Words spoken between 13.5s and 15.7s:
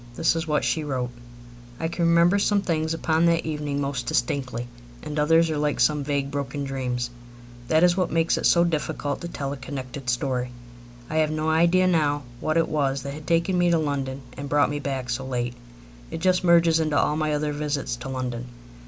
me to London and brought me back so late.